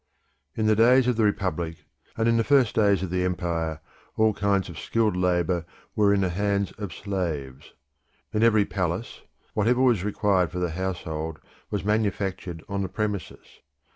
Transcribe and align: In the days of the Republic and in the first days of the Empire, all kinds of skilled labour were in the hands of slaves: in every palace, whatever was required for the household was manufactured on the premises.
In 0.55 0.65
the 0.65 0.75
days 0.75 1.05
of 1.07 1.15
the 1.15 1.23
Republic 1.23 1.85
and 2.17 2.27
in 2.27 2.37
the 2.37 2.43
first 2.43 2.73
days 2.73 3.03
of 3.03 3.11
the 3.11 3.23
Empire, 3.23 3.81
all 4.17 4.33
kinds 4.33 4.67
of 4.67 4.79
skilled 4.79 5.15
labour 5.15 5.63
were 5.95 6.11
in 6.11 6.21
the 6.21 6.29
hands 6.31 6.71
of 6.79 6.91
slaves: 6.91 7.73
in 8.33 8.41
every 8.41 8.65
palace, 8.65 9.21
whatever 9.53 9.83
was 9.83 10.03
required 10.03 10.49
for 10.51 10.57
the 10.57 10.71
household 10.71 11.37
was 11.69 11.85
manufactured 11.85 12.63
on 12.67 12.81
the 12.81 12.89
premises. 12.89 13.59